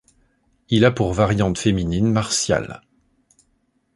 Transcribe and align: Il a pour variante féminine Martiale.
Il 0.69 0.83
a 0.85 0.89
pour 0.89 1.13
variante 1.13 1.59
féminine 1.59 2.11
Martiale. 2.11 2.81